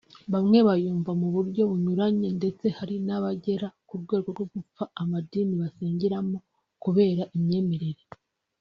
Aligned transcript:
bamwe 0.33 0.59
bayumva 0.67 1.11
mu 1.21 1.27
buryo 1.35 1.61
bunyuranye 1.69 2.29
ndetse 2.39 2.65
hari 2.77 2.95
n’abagera 3.05 3.67
ku 3.87 3.93
rwego 4.01 4.27
rwo 4.35 4.45
gupfa 4.53 4.83
amadini 5.01 5.53
basengeramo 5.61 6.37
kubera 6.83 7.23
imyemerere 7.37 8.03